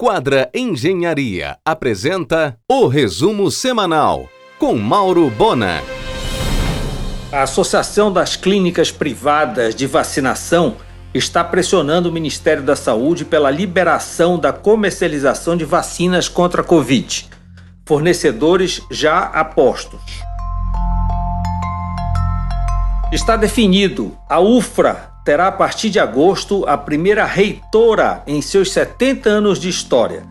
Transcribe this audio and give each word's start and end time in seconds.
Quadra 0.00 0.48
Engenharia 0.54 1.58
apresenta 1.64 2.56
o 2.70 2.86
resumo 2.86 3.50
semanal 3.50 4.28
com 4.56 4.76
Mauro 4.76 5.28
Bona. 5.28 5.82
A 7.32 7.42
Associação 7.42 8.12
das 8.12 8.36
Clínicas 8.36 8.92
Privadas 8.92 9.74
de 9.74 9.88
Vacinação 9.88 10.76
está 11.12 11.42
pressionando 11.42 12.08
o 12.08 12.12
Ministério 12.12 12.62
da 12.62 12.76
Saúde 12.76 13.24
pela 13.24 13.50
liberação 13.50 14.38
da 14.38 14.52
comercialização 14.52 15.56
de 15.56 15.64
vacinas 15.64 16.28
contra 16.28 16.62
a 16.62 16.64
Covid. 16.64 17.28
Fornecedores 17.84 18.80
já 18.92 19.18
apostos. 19.18 20.00
Está 23.10 23.36
definido, 23.36 24.16
a 24.28 24.38
UFRA 24.38 25.07
terá 25.28 25.48
a 25.48 25.52
partir 25.52 25.90
de 25.90 26.00
agosto 26.00 26.64
a 26.66 26.74
primeira 26.78 27.26
reitora 27.26 28.22
em 28.26 28.40
seus 28.40 28.72
70 28.72 29.28
anos 29.28 29.60
de 29.60 29.68
história. 29.68 30.22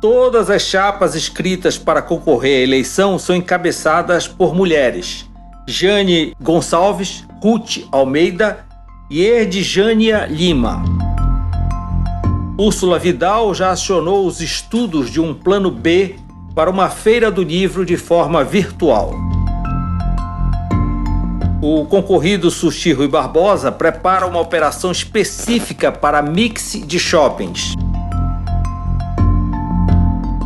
Todas 0.00 0.48
as 0.48 0.62
chapas 0.62 1.16
escritas 1.16 1.76
para 1.76 2.00
concorrer 2.00 2.60
à 2.60 2.62
eleição 2.62 3.18
são 3.18 3.34
encabeçadas 3.34 4.28
por 4.28 4.54
mulheres. 4.54 5.28
Jane 5.66 6.36
Gonçalves, 6.40 7.24
Ruth 7.42 7.78
Almeida 7.90 8.64
e 9.10 9.24
Erdjânia 9.24 10.24
Lima. 10.30 10.84
Úrsula 12.56 12.96
Vidal 12.96 13.52
já 13.56 13.72
acionou 13.72 14.24
os 14.24 14.40
estudos 14.40 15.10
de 15.10 15.20
um 15.20 15.34
plano 15.34 15.68
B 15.68 16.14
para 16.54 16.70
uma 16.70 16.88
feira 16.88 17.28
do 17.28 17.42
livro 17.42 17.84
de 17.84 17.96
forma 17.96 18.44
virtual. 18.44 19.33
O 21.66 21.86
concorrido 21.86 22.50
Sushi 22.50 22.92
Rui 22.92 23.08
Barbosa 23.08 23.72
prepara 23.72 24.26
uma 24.26 24.38
operação 24.38 24.92
específica 24.92 25.90
para 25.90 26.20
mix 26.20 26.78
de 26.84 26.98
shoppings. 26.98 27.72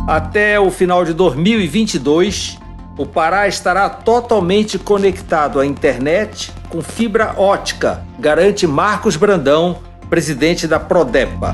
Até 0.07 0.57
o 0.57 0.71
final 0.71 1.03
de 1.03 1.13
2022, 1.13 2.57
o 2.97 3.05
Pará 3.05 3.49
estará 3.49 3.89
totalmente 3.89 4.79
conectado 4.79 5.59
à 5.59 5.65
internet 5.65 6.53
com 6.69 6.81
fibra 6.81 7.33
ótica, 7.37 8.01
garante 8.17 8.65
Marcos 8.65 9.17
Brandão, 9.17 9.79
presidente 10.09 10.67
da 10.67 10.79
Prodepa. 10.79 11.53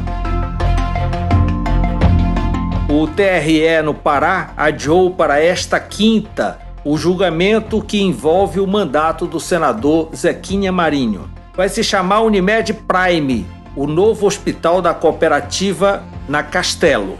O 2.87 3.07
TRE 3.07 3.81
no 3.83 3.95
Pará 3.95 4.53
adiou 4.55 5.09
para 5.09 5.41
esta 5.41 5.79
quinta 5.79 6.63
o 6.85 6.99
julgamento 6.99 7.81
que 7.81 7.99
envolve 7.99 8.59
o 8.59 8.67
mandato 8.67 9.25
do 9.25 9.39
senador 9.39 10.09
Zequinha 10.15 10.71
Marinho. 10.71 11.27
Vai 11.55 11.67
se 11.67 11.83
chamar 11.83 12.21
Unimed 12.21 12.73
Prime, 12.73 13.47
o 13.75 13.87
novo 13.87 14.27
hospital 14.27 14.83
da 14.83 14.93
cooperativa 14.93 16.03
na 16.29 16.43
Castelo. 16.43 17.17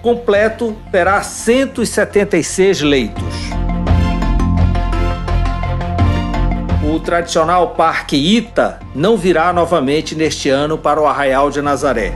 Completo 0.00 0.76
terá 0.92 1.20
176 1.22 2.82
leitos. 2.82 3.34
O 6.88 7.00
tradicional 7.00 7.70
Parque 7.70 8.16
Ita 8.16 8.78
não 8.94 9.16
virá 9.16 9.52
novamente 9.52 10.14
neste 10.14 10.48
ano 10.48 10.78
para 10.78 11.00
o 11.00 11.06
Arraial 11.06 11.50
de 11.50 11.60
Nazaré. 11.60 12.14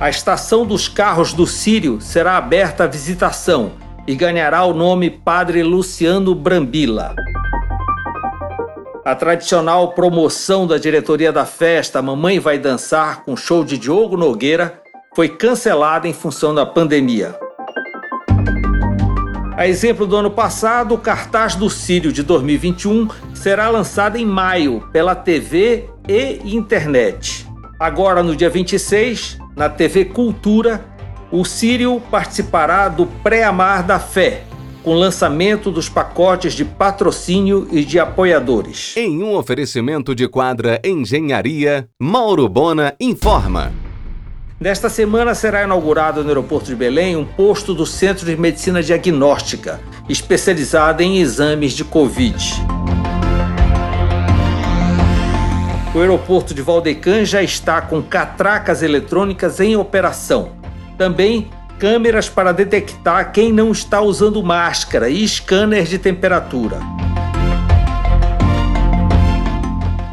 A 0.00 0.08
estação 0.08 0.64
dos 0.64 0.88
carros 0.88 1.34
do 1.34 1.46
Sírio 1.46 2.00
será 2.00 2.38
aberta 2.38 2.84
à 2.84 2.86
visitação 2.86 3.81
e 4.06 4.14
ganhará 4.14 4.64
o 4.64 4.74
nome 4.74 5.10
Padre 5.10 5.62
Luciano 5.62 6.34
Brambila. 6.34 7.14
A 9.04 9.14
tradicional 9.14 9.92
promoção 9.92 10.66
da 10.66 10.78
diretoria 10.78 11.32
da 11.32 11.44
festa 11.44 12.00
Mamãe 12.00 12.38
Vai 12.38 12.58
Dançar 12.58 13.24
com 13.24 13.36
show 13.36 13.64
de 13.64 13.76
Diogo 13.76 14.16
Nogueira 14.16 14.80
foi 15.14 15.28
cancelada 15.28 16.06
em 16.06 16.12
função 16.12 16.54
da 16.54 16.64
pandemia. 16.64 17.36
A 19.56 19.66
exemplo 19.66 20.06
do 20.06 20.16
ano 20.16 20.30
passado, 20.30 20.94
o 20.94 20.98
cartaz 20.98 21.54
do 21.54 21.68
Sírio 21.68 22.12
de 22.12 22.22
2021 22.22 23.08
será 23.34 23.68
lançado 23.68 24.16
em 24.16 24.24
maio 24.24 24.88
pela 24.92 25.14
TV 25.14 25.90
e 26.08 26.56
internet. 26.56 27.46
Agora, 27.78 28.22
no 28.22 28.34
dia 28.34 28.48
26, 28.48 29.38
na 29.56 29.68
TV 29.68 30.06
Cultura, 30.06 30.84
o 31.32 31.46
Sírio 31.46 31.98
participará 32.10 32.90
do 32.90 33.06
Pré-Amar 33.06 33.82
da 33.86 33.98
Fé, 33.98 34.44
com 34.82 34.94
lançamento 34.94 35.70
dos 35.70 35.88
pacotes 35.88 36.52
de 36.52 36.62
patrocínio 36.62 37.66
e 37.72 37.84
de 37.84 37.98
apoiadores. 37.98 38.94
Em 38.98 39.22
um 39.22 39.34
oferecimento 39.34 40.14
de 40.14 40.28
quadra 40.28 40.78
Engenharia, 40.84 41.88
Mauro 41.98 42.46
Bona 42.50 42.94
informa. 43.00 43.72
Nesta 44.60 44.90
semana 44.90 45.34
será 45.34 45.64
inaugurado 45.64 46.22
no 46.22 46.28
aeroporto 46.28 46.66
de 46.66 46.76
Belém 46.76 47.16
um 47.16 47.24
posto 47.24 47.72
do 47.72 47.86
Centro 47.86 48.26
de 48.26 48.36
Medicina 48.36 48.82
Diagnóstica, 48.82 49.80
especializado 50.08 51.02
em 51.02 51.18
exames 51.18 51.72
de 51.72 51.82
Covid. 51.82 52.36
O 55.94 55.98
aeroporto 55.98 56.52
de 56.52 56.60
Valdecan 56.60 57.24
já 57.24 57.42
está 57.42 57.80
com 57.80 58.02
catracas 58.02 58.82
eletrônicas 58.82 59.60
em 59.60 59.76
operação 59.76 60.61
também 60.96 61.50
câmeras 61.78 62.28
para 62.28 62.52
detectar 62.52 63.32
quem 63.32 63.52
não 63.52 63.72
está 63.72 64.00
usando 64.00 64.42
máscara 64.42 65.08
e 65.08 65.26
scanner 65.26 65.84
de 65.84 65.98
temperatura. 65.98 66.78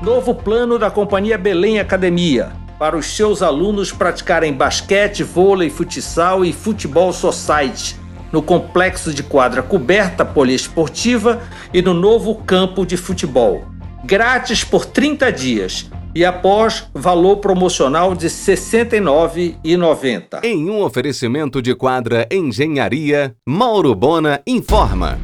Novo 0.02 0.34
plano 0.34 0.80
da 0.80 0.90
Companhia 0.90 1.38
Belém 1.38 1.80
Academia 1.80 2.52
para 2.80 2.98
os 2.98 3.06
seus 3.06 3.42
alunos 3.42 3.92
praticarem 3.92 4.54
basquete, 4.54 5.22
vôlei, 5.22 5.70
futsal 5.70 6.44
e 6.46 6.54
futebol 6.54 7.12
society 7.12 8.00
no 8.32 8.42
complexo 8.42 9.14
de 9.14 9.24
quadra 9.24 9.62
coberta 9.62 10.24
poliesportiva 10.24 11.42
e 11.74 11.82
no 11.82 11.94
novo 11.94 12.36
campo 12.36 12.86
de 12.86 12.96
futebol. 12.96 13.66
Grátis 14.04 14.64
por 14.64 14.86
30 14.86 15.32
dias 15.32 15.90
e 16.14 16.24
após 16.26 16.90
valor 16.94 17.38
promocional 17.38 18.14
de 18.16 18.28
R$ 18.28 18.34
69,90. 18.34 20.44
Em 20.44 20.70
um 20.70 20.82
oferecimento 20.82 21.62
de 21.62 21.74
quadra 21.76 22.28
Engenharia, 22.32 23.36
Mauro 23.46 23.96
Bona 23.96 24.42
informa. 24.46 25.18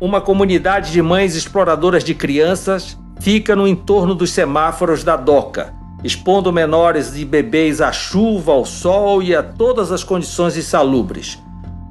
Uma 0.00 0.20
comunidade 0.20 0.92
de 0.92 1.02
mães 1.02 1.34
exploradoras 1.34 2.04
de 2.04 2.14
crianças 2.14 2.96
fica 3.20 3.54
no 3.54 3.68
entorno 3.68 4.14
dos 4.14 4.30
semáforos 4.30 5.04
da 5.04 5.14
DOCA, 5.16 5.74
expondo 6.02 6.50
menores 6.52 7.14
e 7.16 7.24
bebês 7.24 7.82
à 7.82 7.92
chuva, 7.92 8.52
ao 8.52 8.64
sol 8.64 9.22
e 9.22 9.34
a 9.34 9.42
todas 9.42 9.92
as 9.92 10.02
condições 10.02 10.56
insalubres. 10.56 11.38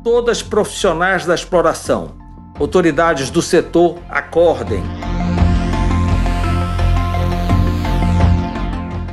Todas 0.03 0.41
profissionais 0.41 1.25
da 1.25 1.35
exploração. 1.35 2.17
Autoridades 2.59 3.29
do 3.29 3.41
setor 3.41 3.97
acordem. 4.09 4.81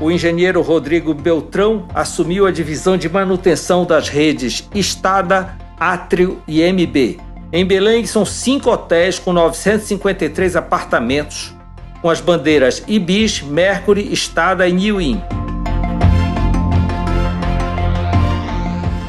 O 0.07 0.11
engenheiro 0.13 0.63
Rodrigo 0.63 1.13
Beltrão 1.13 1.89
assumiu 1.93 2.47
a 2.47 2.53
divisão 2.53 2.97
de 2.97 3.09
manutenção 3.09 3.85
das 3.85 4.09
redes 4.09 4.69
Estada, 4.73 5.57
Átrio 5.81 6.41
e 6.47 6.63
MB. 6.63 7.19
Em 7.53 7.67
Belém, 7.67 8.07
são 8.07 8.25
cinco 8.25 8.71
hotéis 8.71 9.19
com 9.19 9.33
953 9.33 10.55
apartamentos, 10.55 11.53
com 12.01 12.09
as 12.09 12.21
bandeiras 12.21 12.85
Ibis, 12.87 13.43
Mercury, 13.43 14.13
Estada 14.13 14.69
e 14.69 14.73
New 14.73 15.01
Inn. 15.01 15.19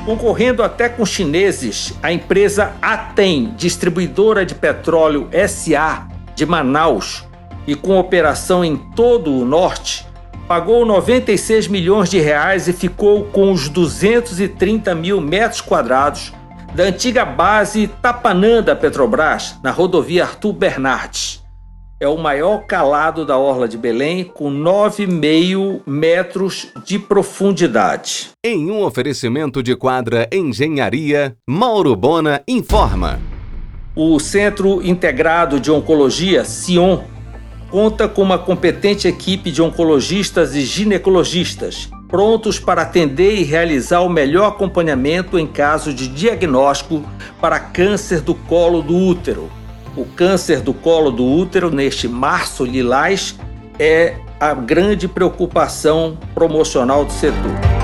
Concorrendo 0.03 0.63
até 0.63 0.89
com 0.89 1.05
chineses, 1.05 1.93
a 2.01 2.11
empresa 2.11 2.73
Atem, 2.81 3.53
distribuidora 3.55 4.43
de 4.43 4.55
petróleo 4.55 5.29
SA 5.47 6.07
de 6.33 6.43
Manaus 6.43 7.23
e 7.67 7.75
com 7.75 7.99
operação 7.99 8.65
em 8.65 8.75
todo 8.95 9.31
o 9.31 9.45
norte, 9.45 10.06
pagou 10.47 10.85
96 10.85 11.67
milhões 11.67 12.09
de 12.09 12.19
reais 12.19 12.67
e 12.67 12.73
ficou 12.73 13.25
com 13.25 13.51
os 13.51 13.67
230 13.67 14.95
mil 14.95 15.19
metros 15.19 15.59
quadrados 15.59 16.33
da 16.73 16.83
antiga 16.83 17.25
base 17.25 17.87
Tapanã 18.01 18.61
da 18.61 18.75
Petrobras, 18.75 19.55
na 19.63 19.71
rodovia 19.71 20.23
Arthur 20.23 20.53
Bernardes. 20.53 21.43
É 21.99 22.07
o 22.07 22.17
maior 22.17 22.67
calado 22.67 23.25
da 23.25 23.37
Orla 23.37 23.67
de 23.67 23.75
Belém, 23.75 24.23
com 24.23 24.51
9,5 24.51 25.81
metros 25.87 26.67
de 26.85 26.99
profundidade. 26.99 28.29
Em 28.45 28.69
um 28.69 28.83
oferecimento 28.83 29.63
de 29.63 29.75
quadra 29.75 30.29
Engenharia, 30.31 31.35
Mauro 31.49 31.95
Bona 31.95 32.43
informa. 32.47 33.19
O 33.95 34.19
Centro 34.19 34.85
Integrado 34.85 35.59
de 35.59 35.71
Oncologia, 35.71 36.45
CION, 36.45 37.03
conta 37.69 38.07
com 38.07 38.21
uma 38.21 38.37
competente 38.37 39.07
equipe 39.07 39.51
de 39.51 39.61
oncologistas 39.61 40.55
e 40.55 40.61
ginecologistas, 40.61 41.89
prontos 42.07 42.59
para 42.59 42.81
atender 42.81 43.35
e 43.35 43.43
realizar 43.43 44.01
o 44.01 44.09
melhor 44.09 44.47
acompanhamento 44.47 45.37
em 45.37 45.45
caso 45.45 45.93
de 45.93 46.07
diagnóstico 46.07 47.03
para 47.41 47.59
câncer 47.59 48.21
do 48.21 48.33
colo 48.33 48.81
do 48.81 48.95
útero. 48.95 49.49
O 49.95 50.05
câncer 50.05 50.61
do 50.61 50.73
colo 50.73 51.11
do 51.11 51.25
útero, 51.25 51.71
neste 51.71 52.07
março 52.07 52.63
lilás, 52.63 53.35
é 53.79 54.15
a 54.39 54.53
grande 54.53 55.07
preocupação 55.07 56.17
promocional 56.33 57.03
do 57.03 57.11
setor. 57.11 57.76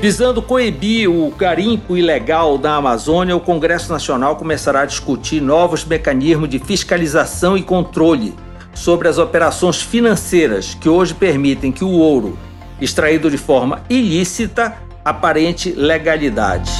Visando 0.00 0.40
coibir 0.40 1.10
o 1.10 1.28
garimpo 1.32 1.96
ilegal 1.96 2.56
da 2.56 2.76
Amazônia, 2.76 3.34
o 3.34 3.40
Congresso 3.40 3.92
Nacional 3.92 4.36
começará 4.36 4.82
a 4.82 4.86
discutir 4.86 5.40
novos 5.42 5.84
mecanismos 5.84 6.48
de 6.48 6.60
fiscalização 6.60 7.56
e 7.58 7.64
controle 7.64 8.32
sobre 8.72 9.08
as 9.08 9.18
operações 9.18 9.82
financeiras 9.82 10.72
que 10.72 10.88
hoje 10.88 11.14
permitem 11.14 11.72
que 11.72 11.82
o 11.82 11.90
ouro, 11.90 12.38
extraído 12.80 13.28
de 13.28 13.36
forma 13.36 13.82
ilícita, 13.90 14.76
aparente 15.04 15.72
legalidade. 15.72 16.70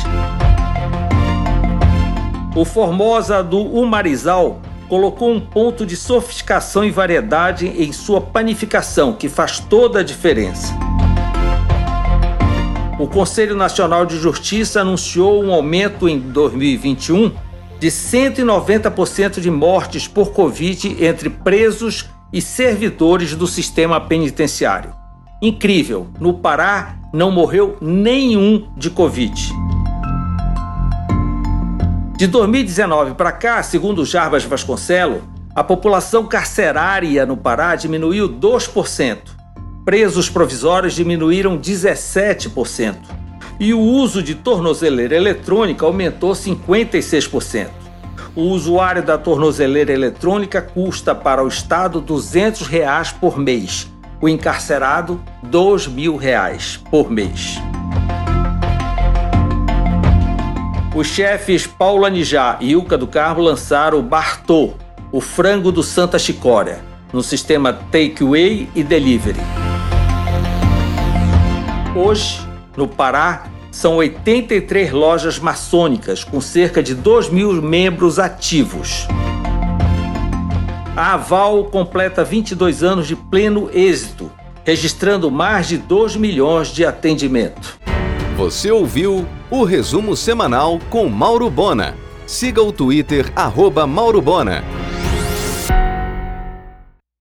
O 2.55 2.64
Formosa 2.64 3.43
do 3.43 3.59
Umarizal 3.59 4.61
colocou 4.88 5.32
um 5.32 5.41
ponto 5.41 5.85
de 5.85 5.97
sofisticação 5.97 6.85
e 6.85 6.91
variedade 6.93 7.67
em 7.67 7.93
sua 7.93 8.21
panificação 8.21 9.12
que 9.12 9.29
faz 9.29 9.59
toda 9.59 10.00
a 10.00 10.05
diferença. 10.05 10.88
O 12.99 13.06
Conselho 13.06 13.55
Nacional 13.55 14.05
de 14.05 14.19
Justiça 14.19 14.81
anunciou 14.81 15.41
um 15.45 15.53
aumento 15.53 16.09
em 16.09 16.19
2021 16.19 17.31
de 17.79 17.87
190% 17.87 19.39
de 19.39 19.49
mortes 19.53 20.09
por 20.09 20.33
Covid 20.33 21.05
entre 21.05 21.31
presos 21.31 22.11
e 22.33 22.43
servidores 22.43 23.37
do 23.37 23.47
sistema 23.47 24.00
penitenciário. 24.00 24.93
Incrível, 25.41 26.09
no 26.19 26.35
Pará 26.35 26.97
não 27.15 27.31
morreu 27.31 27.79
nenhum 27.81 28.67
de 28.77 28.91
Covid. 28.91 29.49
De 32.17 32.27
2019 32.27 33.15
para 33.15 33.31
cá, 33.31 33.62
segundo 33.62 34.05
Jarbas 34.05 34.43
Vasconcelo, 34.43 35.23
a 35.55 35.62
população 35.62 36.27
carcerária 36.27 37.25
no 37.25 37.37
Pará 37.37 37.77
diminuiu 37.77 38.29
2% 38.29 39.38
presos 39.88 40.29
provisórios 40.29 40.93
diminuíram 40.93 41.56
17% 41.56 42.94
e 43.58 43.73
o 43.73 43.81
uso 43.81 44.23
de 44.23 44.35
tornozeleira 44.35 45.17
eletrônica 45.17 45.87
aumentou 45.87 46.32
56%. 46.32 47.70
O 48.37 48.43
usuário 48.50 49.02
da 49.02 49.17
tornozeleira 49.17 49.90
eletrônica 49.90 50.61
custa 50.61 51.14
para 51.14 51.43
o 51.43 51.49
Estado 51.49 52.02
200 52.02 52.67
reais 52.67 53.12
por 53.12 53.38
mês, 53.38 53.90
o 54.20 54.29
encarcerado 54.29 55.23
2 55.44 55.87
mil 55.87 56.17
reais 56.17 56.79
por 56.90 57.11
mês. 57.11 57.58
Os 60.94 61.06
chefes 61.06 61.67
Paula 61.67 62.11
Nijá 62.11 62.58
e 62.61 62.73
Ilka 62.73 62.99
do 62.99 63.06
Carmo 63.06 63.40
lançaram 63.40 63.99
o 63.99 64.02
Bartô, 64.02 64.75
o 65.11 65.23
frango 65.23 65.73
do 65.73 65.82
Santa 65.82 66.19
Chicória, 66.19 66.85
no 67.11 67.23
sistema 67.23 67.73
Takeaway 67.73 68.69
e 68.75 68.85
Delivery. 68.85 69.58
Hoje, 72.00 72.39
no 72.77 72.87
Pará, 72.87 73.49
são 73.73 73.97
83 73.97 74.93
lojas 74.93 75.41
maçônicas 75.41 76.23
com 76.23 76.41
cerca 76.41 76.81
de 76.81 76.95
2 76.95 77.29
mil 77.29 77.61
membros 77.61 78.21
ativos. 78.21 79.09
A 80.97 81.15
Aval 81.15 81.65
completa 81.65 82.23
22 82.23 82.85
anos 82.85 83.09
de 83.09 83.17
pleno 83.17 83.69
êxito, 83.75 84.31
registrando 84.65 85.29
mais 85.29 85.67
de 85.67 85.77
2 85.77 86.15
milhões 86.15 86.69
de 86.69 86.87
atendimento. 86.87 87.81
Você 88.37 88.71
ouviu 88.71 89.27
o 89.50 89.65
resumo 89.65 90.15
semanal 90.15 90.79
com 90.89 91.09
Mauro 91.09 91.50
Bona. 91.50 91.97
Siga 92.29 92.62
o 92.62 92.71
Twitter, 92.71 93.33
arroba 93.35 93.89
Mauro 93.89 94.23
Bona. 94.23 94.62